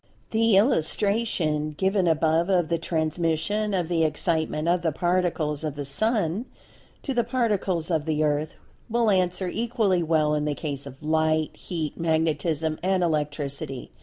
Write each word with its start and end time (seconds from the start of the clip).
The 0.31 0.57
illustration 0.57 1.73
given 1.77 2.07
above 2.07 2.49
of 2.49 2.69
the 2.69 2.79
transmission 2.79 3.71
of 3.75 3.87
the 3.87 4.03
Excitement 4.03 4.67
of 4.67 4.81
the 4.81 4.91
Particles 4.91 5.63
of 5.63 5.75
the 5.75 5.85
Sun 5.85 6.45
to 7.03 7.13
the 7.13 7.23
Particles 7.23 7.91
of 7.91 8.05
the 8.05 8.23
Earth, 8.23 8.55
will 8.89 9.11
answer 9.11 9.47
equally 9.47 10.01
well 10.01 10.33
in 10.33 10.45
the 10.45 10.55
case 10.55 10.87
of 10.87 11.03
Light, 11.03 11.55
Heat, 11.55 11.99
Magnetism 11.99 12.79
and 12.81 13.03
Electricity. 13.03 13.91